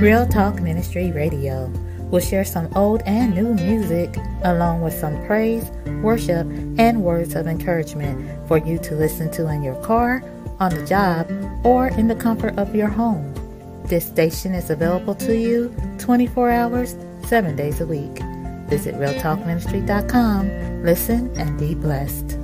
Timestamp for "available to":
14.70-15.36